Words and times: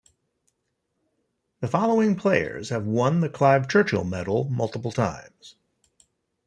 The 1.59 1.67
following 1.67 2.15
players 2.15 2.69
have 2.69 2.87
won 2.87 3.19
the 3.19 3.29
Clive 3.29 3.67
Churchill 3.69 4.03
Medal 4.03 4.49
multiple 4.49 4.91
times. 4.91 5.57